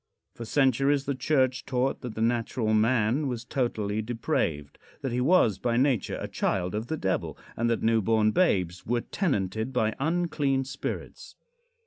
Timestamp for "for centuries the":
0.33-1.13